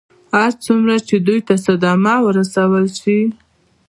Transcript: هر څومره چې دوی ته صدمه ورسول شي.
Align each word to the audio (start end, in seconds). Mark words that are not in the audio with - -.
هر 0.37 0.51
څومره 0.65 0.95
چې 1.07 1.15
دوی 1.27 1.39
ته 1.47 1.55
صدمه 1.65 2.15
ورسول 2.27 2.85
شي. 2.99 3.19